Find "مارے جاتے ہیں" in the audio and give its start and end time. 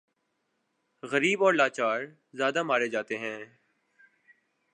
2.63-3.45